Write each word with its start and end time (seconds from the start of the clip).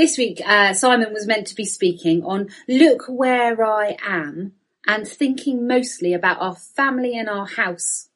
This 0.00 0.16
week, 0.16 0.40
uh, 0.46 0.72
Simon 0.72 1.12
was 1.12 1.26
meant 1.26 1.46
to 1.48 1.54
be 1.54 1.66
speaking 1.66 2.24
on 2.24 2.48
Look 2.66 3.04
Where 3.06 3.62
I 3.62 3.98
Am 4.02 4.54
and 4.86 5.06
thinking 5.06 5.66
mostly 5.66 6.14
about 6.14 6.40
our 6.40 6.54
family 6.54 7.18
and 7.18 7.28
our 7.28 7.44
house. 7.44 8.08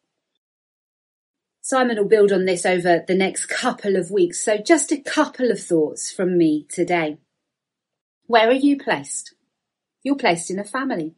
Simon 1.60 1.98
will 1.98 2.08
build 2.08 2.32
on 2.32 2.46
this 2.46 2.64
over 2.64 3.04
the 3.06 3.14
next 3.14 3.50
couple 3.50 3.96
of 3.96 4.10
weeks, 4.10 4.40
so 4.40 4.56
just 4.56 4.92
a 4.92 4.96
couple 4.96 5.50
of 5.50 5.60
thoughts 5.60 6.10
from 6.10 6.38
me 6.38 6.66
today. 6.70 7.18
Where 8.28 8.48
are 8.48 8.52
you 8.52 8.78
placed? 8.78 9.34
You're 10.02 10.16
placed 10.16 10.50
in 10.50 10.58
a 10.58 10.64
family. 10.64 11.16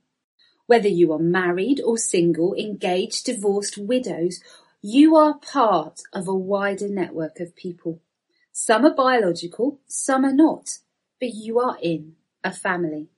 Whether 0.66 0.88
you 0.88 1.12
are 1.12 1.20
married 1.20 1.80
or 1.80 1.96
single, 1.96 2.54
engaged, 2.54 3.26
divorced, 3.26 3.78
widows, 3.78 4.40
you 4.82 5.14
are 5.14 5.38
part 5.38 6.00
of 6.12 6.26
a 6.26 6.34
wider 6.34 6.88
network 6.88 7.38
of 7.38 7.54
people. 7.54 8.00
Some 8.58 8.86
are 8.86 8.94
biological, 8.94 9.80
some 9.86 10.24
are 10.24 10.32
not, 10.32 10.78
but 11.20 11.34
you 11.34 11.60
are 11.60 11.76
in 11.82 12.14
a 12.42 12.50
family. 12.50 13.08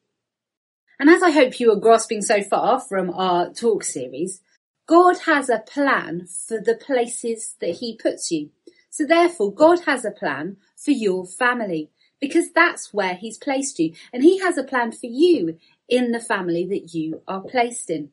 And 0.98 1.08
as 1.08 1.22
I 1.22 1.30
hope 1.30 1.60
you 1.60 1.70
are 1.70 1.76
grasping 1.76 2.22
so 2.22 2.42
far 2.42 2.80
from 2.80 3.08
our 3.10 3.52
talk 3.52 3.84
series, 3.84 4.40
God 4.88 5.16
has 5.26 5.48
a 5.48 5.60
plan 5.60 6.26
for 6.26 6.60
the 6.60 6.74
places 6.74 7.54
that 7.60 7.76
he 7.76 7.96
puts 7.96 8.32
you. 8.32 8.50
So 8.90 9.06
therefore, 9.06 9.54
God 9.54 9.84
has 9.86 10.04
a 10.04 10.10
plan 10.10 10.56
for 10.74 10.90
your 10.90 11.24
family 11.24 11.92
because 12.20 12.50
that's 12.50 12.92
where 12.92 13.14
he's 13.14 13.38
placed 13.38 13.78
you. 13.78 13.92
And 14.12 14.24
he 14.24 14.40
has 14.40 14.58
a 14.58 14.64
plan 14.64 14.90
for 14.90 15.06
you 15.06 15.56
in 15.88 16.10
the 16.10 16.20
family 16.20 16.66
that 16.66 16.94
you 16.94 17.22
are 17.28 17.42
placed 17.42 17.90
in. 17.90 18.10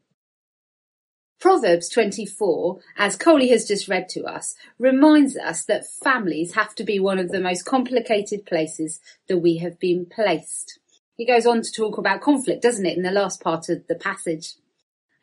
Proverbs 1.46 1.90
24, 1.90 2.80
as 2.98 3.16
Coley 3.16 3.50
has 3.50 3.68
just 3.68 3.88
read 3.88 4.10
to 4.10 4.24
us, 4.24 4.56
reminds 4.80 5.38
us 5.38 5.64
that 5.66 5.86
families 5.86 6.56
have 6.56 6.74
to 6.74 6.84
be 6.84 7.00
one 7.00 7.20
of 7.20 7.30
the 7.30 7.40
most 7.40 7.66
complicated 7.66 8.48
places 8.48 9.00
that 9.28 9.38
we 9.38 9.58
have 9.58 9.80
been 9.80 10.08
placed. 10.08 10.80
He 11.16 11.23
goes 11.23 11.46
on 11.46 11.62
to 11.62 11.72
talk 11.72 12.00
about 12.00 12.22
conflict, 12.22 12.64
doesn't 12.64 12.88
it, 12.88 12.98
in 12.98 13.04
the 13.04 13.12
last 13.12 13.42
part 13.42 13.70
of 13.70 13.86
the 13.86 13.94
passage. 13.94 14.56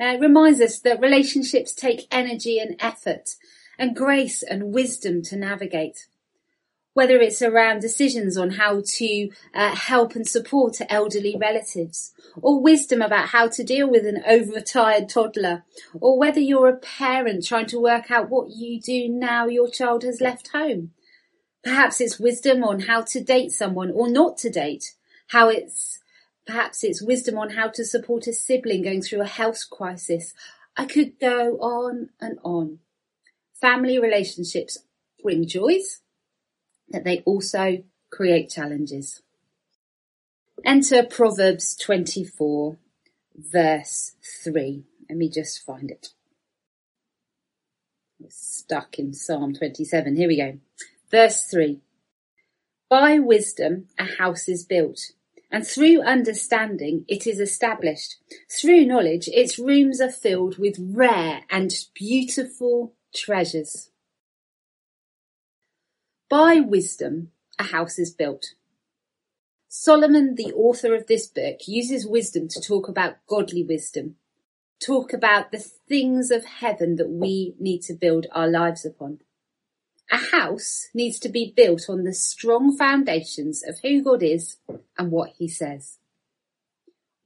Uh, 0.00 0.14
it 0.14 0.20
reminds 0.20 0.60
us 0.60 0.78
that 0.78 1.00
relationships 1.00 1.74
take 1.74 2.06
energy 2.12 2.60
and 2.60 2.76
effort 2.78 3.30
and 3.76 3.96
grace 3.96 4.44
and 4.44 4.72
wisdom 4.72 5.22
to 5.22 5.36
navigate 5.36 6.06
whether 6.94 7.18
it's 7.18 7.40
around 7.40 7.80
decisions 7.80 8.36
on 8.36 8.50
how 8.50 8.82
to 8.84 9.30
uh, 9.54 9.74
help 9.74 10.14
and 10.14 10.26
support 10.26 10.76
elderly 10.88 11.36
relatives, 11.40 12.12
or 12.40 12.60
wisdom 12.60 13.00
about 13.00 13.28
how 13.28 13.48
to 13.48 13.64
deal 13.64 13.90
with 13.90 14.06
an 14.06 14.22
overtired 14.26 15.08
toddler, 15.08 15.64
or 16.00 16.18
whether 16.18 16.40
you're 16.40 16.68
a 16.68 16.76
parent 16.76 17.46
trying 17.46 17.66
to 17.66 17.80
work 17.80 18.10
out 18.10 18.28
what 18.28 18.50
you 18.50 18.80
do 18.80 19.08
now 19.08 19.46
your 19.46 19.70
child 19.70 20.02
has 20.02 20.20
left 20.20 20.48
home. 20.48 20.90
Perhaps 21.64 22.00
it's 22.00 22.20
wisdom 22.20 22.62
on 22.64 22.80
how 22.80 23.02
to 23.02 23.22
date 23.22 23.52
someone 23.52 23.90
or 23.90 24.10
not 24.10 24.36
to 24.38 24.50
date, 24.50 24.94
how 25.28 25.48
it's 25.48 26.00
perhaps 26.46 26.82
it's 26.84 27.00
wisdom 27.00 27.38
on 27.38 27.50
how 27.50 27.68
to 27.68 27.84
support 27.84 28.26
a 28.26 28.32
sibling 28.32 28.82
going 28.82 29.00
through 29.00 29.20
a 29.22 29.26
health 29.26 29.70
crisis. 29.70 30.34
I 30.76 30.86
could 30.86 31.18
go 31.20 31.56
on 31.58 32.10
and 32.20 32.38
on. 32.42 32.80
Family 33.60 33.98
relationships 33.98 34.78
bring 35.22 35.46
joys 35.46 36.00
that 36.92 37.04
they 37.04 37.20
also 37.20 37.82
create 38.10 38.50
challenges. 38.50 39.22
Enter 40.64 41.02
Proverbs 41.02 41.76
24 41.76 42.76
verse 43.36 44.12
3. 44.44 44.84
Let 45.08 45.18
me 45.18 45.28
just 45.28 45.64
find 45.64 45.90
it. 45.90 46.10
It's 48.20 48.58
stuck 48.58 48.98
in 48.98 49.14
Psalm 49.14 49.54
27. 49.54 50.16
Here 50.16 50.28
we 50.28 50.36
go. 50.36 50.58
Verse 51.10 51.44
3. 51.44 51.80
By 52.88 53.18
wisdom 53.18 53.88
a 53.98 54.04
house 54.04 54.48
is 54.48 54.64
built, 54.64 55.12
and 55.50 55.66
through 55.66 56.02
understanding 56.02 57.04
it 57.08 57.26
is 57.26 57.40
established. 57.40 58.16
Through 58.50 58.86
knowledge 58.86 59.28
its 59.28 59.58
rooms 59.58 60.00
are 60.00 60.10
filled 60.10 60.58
with 60.58 60.76
rare 60.78 61.42
and 61.50 61.72
beautiful 61.94 62.94
treasures. 63.14 63.90
By 66.32 66.60
wisdom 66.60 67.30
a 67.58 67.64
house 67.64 67.98
is 67.98 68.10
built. 68.10 68.54
Solomon, 69.68 70.34
the 70.34 70.54
author 70.54 70.94
of 70.94 71.06
this 71.06 71.26
book, 71.26 71.68
uses 71.68 72.06
wisdom 72.06 72.48
to 72.48 72.58
talk 72.58 72.88
about 72.88 73.16
godly 73.26 73.62
wisdom, 73.62 74.16
talk 74.80 75.12
about 75.12 75.52
the 75.52 75.58
things 75.58 76.30
of 76.30 76.46
heaven 76.46 76.96
that 76.96 77.10
we 77.10 77.54
need 77.60 77.82
to 77.82 77.92
build 77.92 78.28
our 78.32 78.48
lives 78.48 78.86
upon. 78.86 79.18
A 80.10 80.16
house 80.16 80.88
needs 80.94 81.18
to 81.18 81.28
be 81.28 81.52
built 81.54 81.90
on 81.90 82.04
the 82.04 82.14
strong 82.14 82.78
foundations 82.78 83.62
of 83.62 83.80
who 83.80 84.02
God 84.02 84.22
is 84.22 84.56
and 84.96 85.10
what 85.10 85.34
he 85.36 85.48
says. 85.48 85.98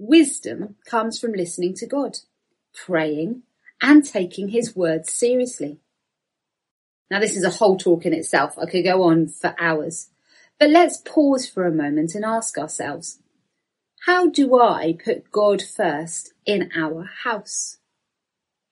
Wisdom 0.01 0.75
comes 0.85 1.21
from 1.21 1.31
listening 1.31 1.75
to 1.75 1.87
God, 1.87 2.19
praying 2.75 3.45
and 3.81 4.05
taking 4.05 4.49
his 4.49 4.75
words 4.75 5.13
seriously. 5.13 5.79
Now 7.11 7.21
this 7.21 7.37
is 7.37 7.45
a 7.45 7.51
whole 7.51 7.77
talk 7.77 8.05
in 8.05 8.13
itself. 8.13 8.59
I 8.59 8.67
could 8.67 8.85
go 8.85 9.03
on 9.05 9.29
for 9.29 9.55
hours. 9.59 10.11
But 10.59 10.71
let's 10.71 10.99
pause 10.99 11.47
for 11.47 11.67
a 11.67 11.73
moment 11.73 12.15
and 12.15 12.25
ask 12.25 12.57
ourselves, 12.57 13.21
how 14.07 14.29
do 14.29 14.59
I 14.59 14.97
put 15.05 15.31
God 15.31 15.63
first 15.63 16.33
in 16.45 16.71
our 16.77 17.11
house? 17.25 17.79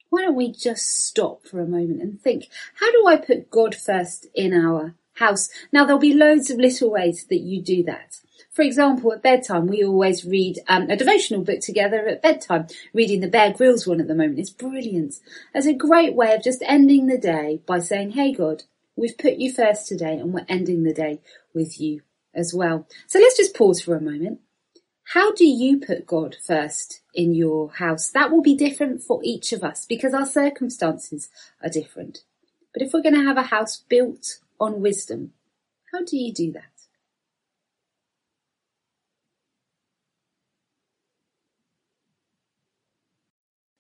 Why 0.09 0.23
don't 0.23 0.37
we 0.37 0.53
just 0.53 1.07
stop 1.07 1.45
for 1.45 1.61
a 1.61 1.67
moment 1.67 2.01
and 2.01 2.21
think, 2.21 2.49
how 2.77 2.91
do 2.93 3.07
I 3.07 3.17
put 3.17 3.51
God 3.51 3.75
first 3.75 4.27
in 4.35 4.53
our 4.55 4.95
house? 5.15 5.49
Now 5.73 5.85
there'll 5.85 6.01
be 6.01 6.15
loads 6.15 6.51
of 6.51 6.59
little 6.59 6.91
ways 6.91 7.27
that 7.31 7.41
you 7.41 7.63
do 7.63 7.83
that. 7.85 8.21
For 8.55 8.63
example, 8.63 9.13
at 9.13 9.23
bedtime, 9.23 9.67
we 9.67 9.83
always 9.83 10.25
read 10.25 10.61
um, 10.69 10.89
a 10.89 10.97
devotional 10.97 11.43
book 11.43 11.61
together 11.61 12.07
at 12.07 12.23
bedtime. 12.23 12.69
Reading 12.93 13.19
the 13.19 13.29
Bear 13.29 13.53
Grylls 13.53 13.85
one 13.85 14.01
at 14.01 14.07
the 14.07 14.15
moment 14.15 14.39
is 14.39 14.51
brilliant. 14.51 15.17
As 15.53 15.67
a 15.67 15.75
great 15.75 16.15
way 16.15 16.35
of 16.35 16.45
just 16.45 16.63
ending 16.65 17.09
the 17.09 17.19
day 17.19 17.61
by 17.67 17.81
saying, 17.81 18.13
hey 18.13 18.33
God, 18.33 18.63
we've 18.95 19.19
put 19.19 19.39
you 19.39 19.53
first 19.53 19.89
today 19.89 20.15
and 20.15 20.33
we're 20.33 20.47
ending 20.49 20.85
the 20.85 20.95
day 20.95 21.21
with 21.53 21.81
you 21.81 22.03
as 22.33 22.55
well. 22.55 22.87
So 23.09 23.19
let's 23.19 23.37
just 23.37 23.57
pause 23.57 23.81
for 23.81 23.97
a 23.97 24.01
moment. 24.01 24.39
How 25.09 25.33
do 25.33 25.45
you 25.45 25.81
put 25.81 26.07
God 26.07 26.37
first 26.41 27.03
in 27.13 27.35
your 27.35 27.73
house? 27.73 28.09
That 28.11 28.31
will 28.31 28.43
be 28.43 28.57
different 28.57 29.03
for 29.03 29.21
each 29.23 29.53
of 29.53 29.65
us 29.65 29.85
because 29.85 30.15
our 30.15 30.27
circumstances 30.27 31.29
are 31.63 31.69
different. 31.69 32.23
But 32.73 32.83
if 32.83 32.93
we're 32.93 33.03
going 33.03 33.17
to 33.17 33.25
have 33.25 33.37
a 33.37 33.43
house 33.43 33.77
built 33.89 34.39
on 34.61 34.81
wisdom, 34.81 35.33
how 35.93 36.05
do 36.05 36.17
you 36.17 36.33
do 36.33 36.53
that? 36.53 36.63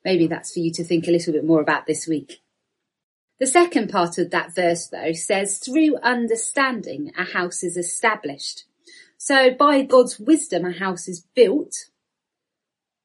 Maybe 0.04 0.26
that's 0.26 0.52
for 0.52 0.60
you 0.60 0.70
to 0.72 0.84
think 0.84 1.08
a 1.08 1.10
little 1.10 1.32
bit 1.32 1.44
more 1.44 1.62
about 1.62 1.86
this 1.86 2.06
week. 2.06 2.42
The 3.40 3.46
second 3.46 3.88
part 3.90 4.18
of 4.18 4.30
that 4.30 4.54
verse 4.54 4.86
though 4.86 5.12
says, 5.12 5.58
through 5.58 5.96
understanding 6.02 7.10
a 7.18 7.24
house 7.24 7.64
is 7.64 7.76
established. 7.76 8.64
So 9.16 9.50
by 9.50 9.82
God's 9.82 10.20
wisdom 10.20 10.64
a 10.64 10.72
house 10.72 11.08
is 11.08 11.26
built, 11.34 11.74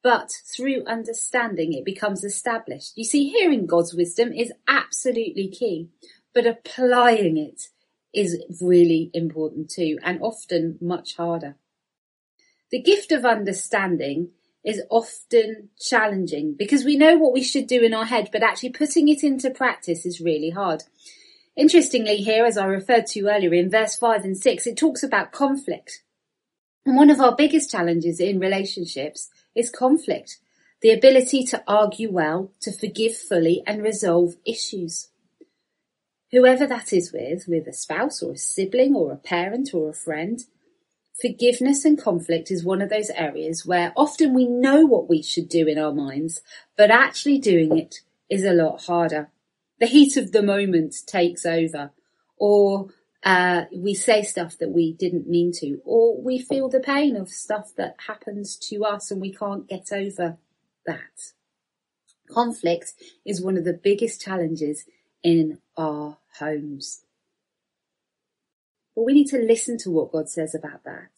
but 0.02 0.30
through 0.54 0.84
understanding 0.86 1.72
it 1.72 1.84
becomes 1.84 2.24
established. 2.24 2.92
You 2.96 3.04
see, 3.04 3.28
hearing 3.28 3.66
God's 3.66 3.94
wisdom 3.94 4.32
is 4.32 4.52
absolutely 4.68 5.48
key, 5.48 5.88
but 6.34 6.46
applying 6.46 7.36
it 7.36 7.62
is 8.12 8.42
really 8.60 9.10
important 9.14 9.70
too, 9.70 9.98
and 10.02 10.20
often 10.20 10.78
much 10.80 11.16
harder. 11.16 11.56
The 12.70 12.82
gift 12.82 13.12
of 13.12 13.24
understanding 13.24 14.30
is 14.64 14.82
often 14.90 15.70
challenging 15.78 16.54
because 16.58 16.84
we 16.84 16.96
know 16.96 17.16
what 17.16 17.32
we 17.32 17.42
should 17.42 17.66
do 17.66 17.82
in 17.82 17.94
our 17.94 18.04
head, 18.04 18.28
but 18.32 18.42
actually 18.42 18.70
putting 18.70 19.08
it 19.08 19.24
into 19.24 19.50
practice 19.50 20.04
is 20.04 20.20
really 20.20 20.50
hard. 20.50 20.82
Interestingly 21.56 22.16
here, 22.16 22.44
as 22.44 22.56
I 22.56 22.66
referred 22.66 23.06
to 23.08 23.28
earlier 23.28 23.54
in 23.54 23.70
verse 23.70 23.96
five 23.96 24.24
and 24.24 24.36
six, 24.36 24.66
it 24.66 24.76
talks 24.76 25.02
about 25.02 25.32
conflict. 25.32 26.02
And 26.86 26.96
one 26.96 27.10
of 27.10 27.20
our 27.20 27.34
biggest 27.34 27.70
challenges 27.70 28.20
in 28.20 28.38
relationships 28.38 29.30
is 29.54 29.70
conflict. 29.70 30.38
The 30.82 30.92
ability 30.92 31.44
to 31.44 31.62
argue 31.66 32.10
well, 32.10 32.52
to 32.60 32.72
forgive 32.72 33.16
fully 33.16 33.62
and 33.66 33.82
resolve 33.82 34.36
issues. 34.46 35.09
Whoever 36.32 36.66
that 36.66 36.92
is 36.92 37.12
with, 37.12 37.48
with 37.48 37.66
a 37.66 37.72
spouse 37.72 38.22
or 38.22 38.32
a 38.32 38.38
sibling 38.38 38.94
or 38.94 39.12
a 39.12 39.16
parent 39.16 39.70
or 39.74 39.88
a 39.88 39.94
friend, 39.94 40.40
Forgiveness 41.20 41.84
and 41.84 42.00
conflict 42.00 42.50
is 42.50 42.64
one 42.64 42.80
of 42.80 42.88
those 42.88 43.10
areas 43.10 43.66
where 43.66 43.92
often 43.94 44.32
we 44.32 44.46
know 44.46 44.86
what 44.86 45.08
we 45.08 45.20
should 45.20 45.50
do 45.50 45.66
in 45.66 45.78
our 45.78 45.92
minds, 45.92 46.40
but 46.78 46.90
actually 46.90 47.38
doing 47.38 47.76
it 47.76 48.00
is 48.30 48.42
a 48.42 48.54
lot 48.54 48.84
harder. 48.84 49.28
The 49.80 49.86
heat 49.86 50.16
of 50.16 50.32
the 50.32 50.42
moment 50.42 50.96
takes 51.06 51.44
over, 51.44 51.90
or 52.38 52.88
uh, 53.22 53.64
we 53.70 53.92
say 53.92 54.22
stuff 54.22 54.56
that 54.58 54.70
we 54.70 54.94
didn't 54.94 55.28
mean 55.28 55.52
to, 55.56 55.82
or 55.84 56.18
we 56.18 56.38
feel 56.38 56.70
the 56.70 56.80
pain 56.80 57.16
of 57.16 57.28
stuff 57.28 57.72
that 57.76 57.96
happens 58.06 58.56
to 58.56 58.84
us 58.84 59.10
and 59.10 59.20
we 59.20 59.32
can't 59.32 59.68
get 59.68 59.92
over 59.92 60.38
that. 60.86 61.32
Conflict 62.30 62.94
is 63.26 63.42
one 63.42 63.58
of 63.58 63.64
the 63.64 63.74
biggest 63.74 64.22
challenges 64.22 64.86
in 65.22 65.58
our 65.76 66.16
homes. 66.38 67.02
But 68.94 69.04
we 69.04 69.12
need 69.12 69.28
to 69.28 69.38
listen 69.38 69.78
to 69.78 69.90
what 69.90 70.12
God 70.12 70.28
says 70.28 70.54
about 70.54 70.84
that. 70.84 71.10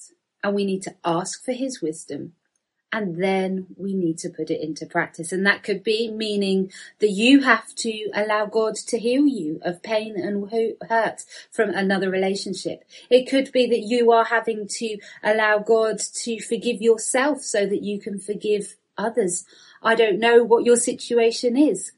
And 0.43 0.55
we 0.55 0.64
need 0.64 0.82
to 0.82 0.94
ask 1.05 1.44
for 1.44 1.53
his 1.53 1.81
wisdom. 1.81 2.35
And 2.94 3.23
then 3.23 3.69
we 3.76 3.94
need 3.94 4.19
to 4.19 4.29
put 4.29 4.50
it 4.50 4.61
into 4.61 4.85
practice. 4.85 5.32
And 5.32 5.47
that 5.47 5.62
could 5.62 5.82
be 5.82 6.11
meaning 6.11 6.70
that 6.99 7.09
you 7.09 7.41
have 7.41 7.75
to 7.76 8.11
allow 8.12 8.44
God 8.44 8.75
to 8.75 8.99
heal 8.99 9.26
you 9.26 9.61
of 9.62 9.82
pain 9.82 10.14
and 10.17 10.50
hurt 10.88 11.25
from 11.50 11.70
another 11.70 12.11
relationship. 12.11 12.85
It 13.08 13.31
could 13.31 13.50
be 13.50 13.67
that 13.69 13.81
you 13.81 14.12
are 14.12 14.26
having 14.26 14.69
to 14.69 14.99
allow 15.23 15.58
God 15.58 16.00
to 16.23 16.38
forgive 16.41 16.82
yourself 16.82 17.41
so 17.41 17.65
that 17.65 17.82
you 17.82 17.99
can 17.99 18.19
forgive 18.19 18.76
others. 18.99 19.47
I 19.82 19.94
don't 19.94 20.19
know 20.19 20.44
what 20.44 20.65
your 20.65 20.76
situation 20.76 21.56
is. 21.56 21.93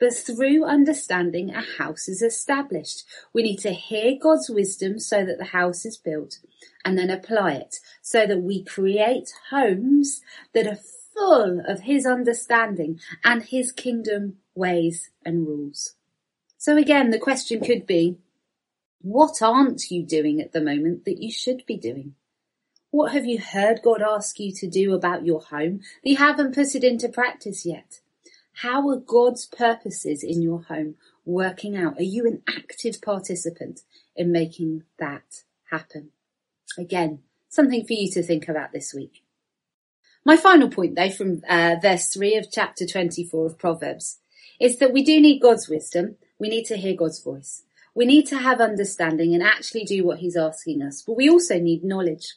But 0.00 0.14
through 0.14 0.64
understanding, 0.64 1.50
a 1.50 1.60
house 1.60 2.08
is 2.08 2.22
established. 2.22 3.04
We 3.32 3.42
need 3.42 3.58
to 3.60 3.72
hear 3.72 4.16
God's 4.20 4.48
wisdom 4.48 4.98
so 5.00 5.24
that 5.24 5.38
the 5.38 5.46
house 5.46 5.84
is 5.84 5.96
built 5.96 6.38
and 6.84 6.96
then 6.96 7.10
apply 7.10 7.54
it 7.54 7.80
so 8.00 8.26
that 8.26 8.42
we 8.42 8.62
create 8.62 9.32
homes 9.50 10.20
that 10.54 10.66
are 10.66 10.78
full 11.14 11.60
of 11.66 11.80
His 11.80 12.06
understanding 12.06 13.00
and 13.24 13.42
His 13.42 13.72
kingdom 13.72 14.36
ways 14.54 15.10
and 15.24 15.46
rules. 15.46 15.94
So 16.56 16.76
again, 16.76 17.10
the 17.10 17.18
question 17.18 17.60
could 17.60 17.86
be, 17.86 18.18
what 19.00 19.42
aren't 19.42 19.90
you 19.90 20.04
doing 20.04 20.40
at 20.40 20.52
the 20.52 20.60
moment 20.60 21.04
that 21.04 21.22
you 21.22 21.30
should 21.30 21.64
be 21.66 21.76
doing? 21.76 22.14
What 22.90 23.12
have 23.12 23.26
you 23.26 23.38
heard 23.38 23.80
God 23.82 24.00
ask 24.02 24.40
you 24.40 24.52
to 24.52 24.66
do 24.66 24.94
about 24.94 25.26
your 25.26 25.40
home 25.40 25.80
that 26.02 26.10
you 26.10 26.16
haven't 26.16 26.54
put 26.54 26.74
it 26.74 26.84
into 26.84 27.08
practice 27.08 27.66
yet? 27.66 28.00
How 28.62 28.88
are 28.88 28.96
God's 28.96 29.46
purposes 29.46 30.24
in 30.24 30.42
your 30.42 30.62
home 30.62 30.96
working 31.24 31.76
out? 31.76 31.96
Are 31.98 32.02
you 32.02 32.26
an 32.26 32.42
active 32.48 33.00
participant 33.00 33.82
in 34.16 34.32
making 34.32 34.82
that 34.98 35.44
happen? 35.70 36.10
Again, 36.76 37.20
something 37.48 37.86
for 37.86 37.92
you 37.92 38.10
to 38.10 38.22
think 38.22 38.48
about 38.48 38.72
this 38.72 38.92
week. 38.92 39.22
My 40.24 40.36
final 40.36 40.68
point 40.68 40.96
though 40.96 41.10
from 41.10 41.42
uh, 41.48 41.76
verse 41.80 42.08
3 42.08 42.34
of 42.34 42.50
chapter 42.50 42.84
24 42.84 43.46
of 43.46 43.58
Proverbs 43.60 44.18
is 44.58 44.78
that 44.80 44.92
we 44.92 45.04
do 45.04 45.20
need 45.20 45.40
God's 45.40 45.68
wisdom. 45.68 46.16
We 46.40 46.48
need 46.48 46.64
to 46.64 46.76
hear 46.76 46.96
God's 46.96 47.22
voice. 47.22 47.62
We 47.94 48.06
need 48.06 48.26
to 48.26 48.38
have 48.38 48.60
understanding 48.60 49.34
and 49.34 49.42
actually 49.42 49.84
do 49.84 50.04
what 50.04 50.18
he's 50.18 50.36
asking 50.36 50.82
us, 50.82 51.02
but 51.06 51.16
we 51.16 51.30
also 51.30 51.60
need 51.60 51.84
knowledge. 51.84 52.34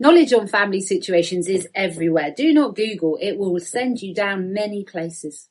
Knowledge 0.00 0.32
on 0.32 0.48
family 0.48 0.80
situations 0.80 1.46
is 1.46 1.68
everywhere. 1.74 2.32
Do 2.34 2.54
not 2.54 2.74
Google. 2.74 3.18
It 3.20 3.36
will 3.36 3.60
send 3.60 4.00
you 4.00 4.14
down 4.14 4.54
many 4.54 4.82
places. 4.82 5.50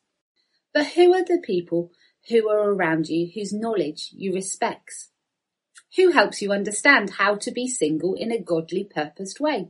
But 0.74 0.88
who 0.88 1.13
are 1.13 1.24
the 1.24 1.38
people 1.38 1.92
who 2.30 2.50
are 2.50 2.74
around 2.74 3.10
you 3.10 3.30
whose 3.31 3.54
knowledge 3.54 4.10
you 4.12 4.34
respect? 4.34 5.10
Who 5.98 6.10
helps 6.12 6.42
you 6.42 6.51
understand 6.51 7.12
how 7.12 7.36
to 7.36 7.51
be 7.51 7.68
single 7.68 8.16
in 8.16 8.31
a 8.31 8.42
godly 8.42 8.84
purposed 8.84 9.40
way? 9.40 9.68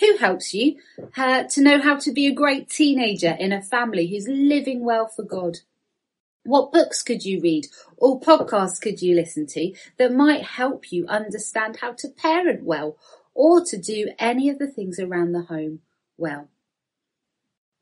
Who 0.00 0.16
helps 0.16 0.54
you 0.54 0.76
uh, 1.14 1.44
to 1.44 1.60
know 1.60 1.82
how 1.82 1.96
to 1.96 2.10
be 2.10 2.26
a 2.26 2.34
great 2.34 2.70
teenager 2.70 3.36
in 3.38 3.52
a 3.52 3.60
family 3.60 4.06
who's 4.06 4.28
living 4.28 4.82
well 4.82 5.08
for 5.08 5.24
God? 5.24 5.58
What 6.46 6.72
books 6.72 7.02
could 7.02 7.24
you 7.24 7.40
read 7.40 7.66
or 7.96 8.20
podcasts 8.20 8.80
could 8.80 9.02
you 9.02 9.14
listen 9.14 9.46
to 9.48 9.74
that 9.98 10.12
might 10.12 10.42
help 10.42 10.92
you 10.92 11.06
understand 11.08 11.78
how 11.80 11.92
to 11.92 12.08
parent 12.08 12.62
well 12.62 12.96
or 13.34 13.62
to 13.64 13.76
do 13.76 14.10
any 14.18 14.48
of 14.48 14.58
the 14.58 14.66
things 14.66 14.98
around 14.98 15.32
the 15.32 15.42
home 15.42 15.80
well. 16.16 16.48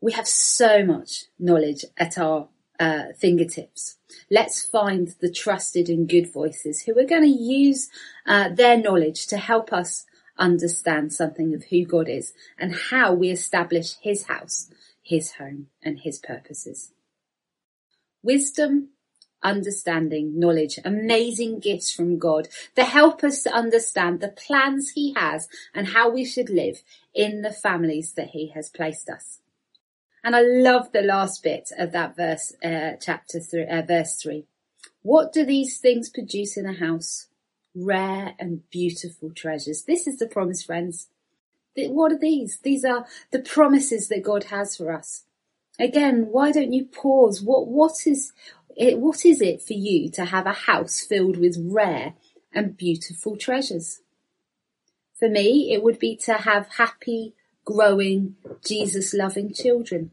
We 0.01 0.13
have 0.13 0.27
so 0.27 0.85
much 0.85 1.27
knowledge 1.39 1.85
at 1.97 2.19
our 2.19 2.49
uh, 2.79 3.13
fingertips. 3.17 3.97
Let's 4.31 4.63
find 4.63 5.15
the 5.21 5.31
trusted 5.31 5.89
and 5.89 6.09
good 6.09 6.33
voices 6.33 6.83
who 6.83 6.99
are 6.99 7.07
going 7.07 7.23
to 7.23 7.29
use 7.29 7.89
uh, 8.27 8.49
their 8.49 8.77
knowledge 8.77 9.27
to 9.29 9.37
help 9.37 9.73
us 9.73 10.05
understand 10.37 11.13
something 11.13 11.55
of 11.55 11.65
who 11.65 11.85
God 11.85 12.09
is 12.09 12.35
and 12.59 12.75
how 12.75 13.15
we 13.15 13.31
establish 13.31 13.95
his 14.03 14.25
house, 14.25 14.71
his 15.03 15.35
home 15.35 15.69
and 15.83 16.01
his 16.01 16.19
purposes. 16.19 16.93
Wisdom 18.25 18.89
understanding, 19.45 20.41
knowledge, 20.41 20.79
amazing 20.85 21.61
gifts 21.61 21.93
from 21.93 22.19
God 22.19 22.49
that 22.75 22.89
help 22.89 23.23
us 23.23 23.43
to 23.43 23.53
understand 23.53 24.21
the 24.21 24.29
plans 24.29 24.91
He 24.91 25.13
has 25.15 25.47
and 25.75 25.89
how 25.89 26.11
we 26.11 26.25
should 26.25 26.49
live 26.49 26.83
in 27.15 27.43
the 27.43 27.53
families 27.53 28.13
that 28.15 28.31
He 28.31 28.49
has 28.55 28.71
placed 28.71 29.09
us. 29.11 29.41
And 30.25 30.35
I 30.35 30.41
love 30.41 30.91
the 30.93 31.03
last 31.03 31.43
bit 31.43 31.71
of 31.79 31.93
that 31.93 32.17
verse, 32.17 32.55
uh, 32.65 32.93
chapter 33.01 33.39
three, 33.39 33.67
uh, 33.67 33.83
verse 33.83 34.17
three. 34.17 34.47
What 35.03 35.35
do 35.35 35.45
these 35.45 35.79
things 35.79 36.09
produce 36.09 36.57
in 36.57 36.65
a 36.65 36.73
house? 36.73 37.27
Rare 37.75 38.35
and 38.39 38.69
beautiful 38.71 39.31
treasures. 39.31 39.83
This 39.83 40.07
is 40.07 40.19
the 40.19 40.27
promise, 40.27 40.63
friends. 40.63 41.09
What 41.77 42.13
are 42.13 42.19
these? 42.19 42.59
These 42.63 42.85
are 42.85 43.05
the 43.33 43.41
promises 43.41 44.09
that 44.09 44.23
God 44.23 44.45
has 44.45 44.77
for 44.77 44.93
us. 44.93 45.25
Again, 45.79 46.29
why 46.31 46.53
don't 46.53 46.73
you 46.73 46.85
pause? 46.85 47.43
What, 47.43 47.67
what 47.67 48.07
is, 48.07 48.33
it, 48.77 48.99
what 48.99 49.25
is 49.25 49.41
it 49.41 49.63
for 49.63 49.73
you 49.73 50.11
to 50.13 50.27
have 50.27 50.47
a 50.47 50.53
house 50.53 51.01
filled 51.01 51.37
with 51.37 51.57
rare 51.59 52.15
and 52.53 52.77
beautiful 52.77 53.37
treasures? 53.37 54.01
For 55.19 55.29
me, 55.29 55.73
it 55.73 55.83
would 55.83 55.99
be 55.99 56.17
to 56.25 56.35
have 56.35 56.69
happy, 56.77 57.35
growing, 57.65 58.37
Jesus 58.65 59.15
loving 59.15 59.53
children. 59.53 60.11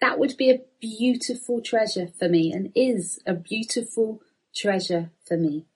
That 0.00 0.18
would 0.18 0.36
be 0.36 0.50
a 0.50 0.62
beautiful 0.80 1.60
treasure 1.60 2.08
for 2.18 2.28
me 2.28 2.52
and 2.52 2.72
is 2.74 3.20
a 3.26 3.34
beautiful 3.34 4.22
treasure 4.54 5.10
for 5.26 5.36
me. 5.36 5.66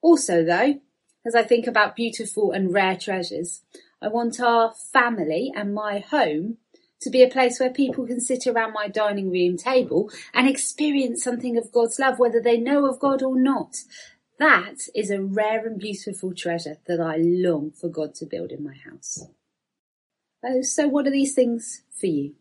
Also 0.00 0.44
though, 0.44 0.80
as 1.24 1.34
I 1.34 1.42
think 1.42 1.66
about 1.66 1.96
beautiful 1.96 2.52
and 2.52 2.72
rare 2.72 2.96
treasures, 2.96 3.62
I 4.00 4.08
want 4.08 4.38
our 4.40 4.72
family 4.72 5.52
and 5.54 5.74
my 5.74 5.98
home 5.98 6.58
to 7.00 7.10
be 7.10 7.22
a 7.22 7.28
place 7.28 7.60
where 7.60 7.70
people 7.70 8.06
can 8.06 8.20
sit 8.20 8.46
around 8.46 8.72
my 8.72 8.88
dining 8.88 9.30
room 9.30 9.56
table 9.56 10.10
and 10.32 10.48
experience 10.48 11.22
something 11.22 11.56
of 11.56 11.72
God's 11.72 11.98
love, 11.98 12.18
whether 12.18 12.40
they 12.40 12.56
know 12.56 12.86
of 12.86 12.98
God 12.98 13.22
or 13.22 13.38
not. 13.38 13.76
That 14.38 14.88
is 14.94 15.10
a 15.10 15.22
rare 15.22 15.66
and 15.66 15.78
beautiful 15.78 16.34
treasure 16.34 16.76
that 16.86 17.00
I 17.00 17.16
long 17.16 17.70
for 17.70 17.88
God 17.88 18.14
to 18.16 18.26
build 18.26 18.52
in 18.52 18.62
my 18.62 18.74
house. 18.74 19.26
Oh, 20.44 20.62
so 20.62 20.86
what 20.86 21.06
are 21.06 21.10
these 21.10 21.34
things 21.34 21.82
for 21.98 22.06
you? 22.06 22.34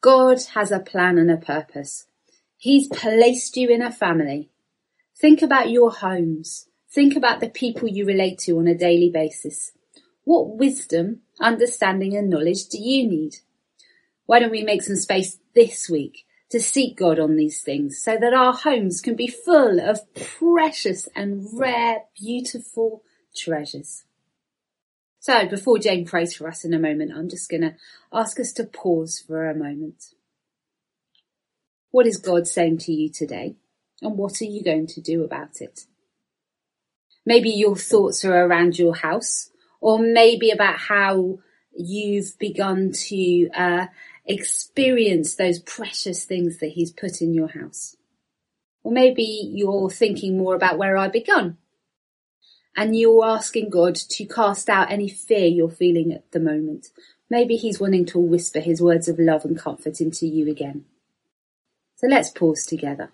God 0.00 0.42
has 0.54 0.72
a 0.72 0.80
plan 0.80 1.18
and 1.18 1.30
a 1.30 1.36
purpose. 1.36 2.06
He's 2.56 2.88
placed 2.88 3.56
you 3.56 3.68
in 3.68 3.82
a 3.82 3.92
family. 3.92 4.50
Think 5.16 5.42
about 5.42 5.70
your 5.70 5.90
homes. 5.90 6.66
Think 6.90 7.16
about 7.16 7.40
the 7.40 7.48
people 7.48 7.88
you 7.88 8.04
relate 8.04 8.38
to 8.40 8.58
on 8.58 8.66
a 8.66 8.74
daily 8.74 9.10
basis. 9.10 9.72
What 10.30 10.58
wisdom, 10.58 11.22
understanding 11.40 12.16
and 12.16 12.30
knowledge 12.30 12.68
do 12.68 12.78
you 12.78 13.08
need? 13.08 13.38
Why 14.26 14.38
don't 14.38 14.52
we 14.52 14.62
make 14.62 14.80
some 14.80 14.94
space 14.94 15.40
this 15.56 15.90
week 15.90 16.24
to 16.50 16.60
seek 16.60 16.96
God 16.96 17.18
on 17.18 17.34
these 17.34 17.62
things 17.62 17.98
so 18.00 18.16
that 18.16 18.32
our 18.32 18.52
homes 18.52 19.00
can 19.00 19.16
be 19.16 19.26
full 19.26 19.80
of 19.80 20.02
precious 20.14 21.08
and 21.16 21.48
rare, 21.52 22.02
beautiful 22.16 23.02
treasures. 23.34 24.04
So 25.18 25.48
before 25.48 25.80
Jane 25.80 26.06
prays 26.06 26.32
for 26.32 26.46
us 26.46 26.64
in 26.64 26.74
a 26.74 26.78
moment, 26.78 27.10
I'm 27.12 27.28
just 27.28 27.50
going 27.50 27.62
to 27.62 27.74
ask 28.12 28.38
us 28.38 28.52
to 28.52 28.62
pause 28.62 29.18
for 29.18 29.50
a 29.50 29.56
moment. 29.56 30.14
What 31.90 32.06
is 32.06 32.18
God 32.18 32.46
saying 32.46 32.78
to 32.78 32.92
you 32.92 33.08
today? 33.08 33.56
And 34.00 34.16
what 34.16 34.40
are 34.40 34.44
you 34.44 34.62
going 34.62 34.86
to 34.86 35.00
do 35.00 35.24
about 35.24 35.60
it? 35.60 35.86
Maybe 37.26 37.50
your 37.50 37.74
thoughts 37.74 38.24
are 38.24 38.46
around 38.46 38.78
your 38.78 38.94
house 38.94 39.49
or 39.80 39.98
maybe 39.98 40.50
about 40.50 40.78
how 40.78 41.38
you've 41.72 42.38
begun 42.38 42.92
to 42.92 43.48
uh, 43.50 43.86
experience 44.26 45.34
those 45.34 45.58
precious 45.58 46.24
things 46.24 46.58
that 46.58 46.72
he's 46.72 46.92
put 46.92 47.20
in 47.20 47.34
your 47.34 47.48
house. 47.48 47.96
Or 48.82 48.92
maybe 48.92 49.50
you're 49.52 49.90
thinking 49.90 50.38
more 50.38 50.54
about 50.54 50.78
where 50.78 50.96
I've 50.96 51.12
begun 51.12 51.58
and 52.76 52.96
you're 52.96 53.24
asking 53.24 53.70
God 53.70 53.94
to 53.94 54.24
cast 54.24 54.68
out 54.68 54.90
any 54.90 55.08
fear 55.08 55.46
you're 55.46 55.70
feeling 55.70 56.12
at 56.12 56.30
the 56.32 56.40
moment. 56.40 56.88
Maybe 57.28 57.56
he's 57.56 57.80
wanting 57.80 58.06
to 58.06 58.18
whisper 58.18 58.60
his 58.60 58.80
words 58.80 59.08
of 59.08 59.18
love 59.18 59.44
and 59.44 59.58
comfort 59.58 60.00
into 60.00 60.26
you 60.26 60.50
again. 60.50 60.84
So 61.96 62.06
let's 62.06 62.30
pause 62.30 62.64
together. 62.64 63.10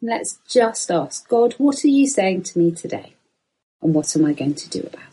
Let's 0.00 0.38
just 0.48 0.90
ask 0.90 1.28
God, 1.28 1.54
what 1.58 1.84
are 1.84 1.88
you 1.88 2.06
saying 2.06 2.44
to 2.44 2.58
me 2.58 2.70
today? 2.72 3.14
And 3.82 3.94
what 3.94 4.14
am 4.16 4.24
I 4.24 4.32
going 4.32 4.54
to 4.54 4.68
do 4.68 4.80
about 4.80 5.09